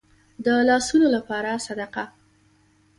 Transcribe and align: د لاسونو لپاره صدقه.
د 0.43 0.47
لاسونو 0.69 1.07
لپاره 1.15 1.51
صدقه. 1.65 2.05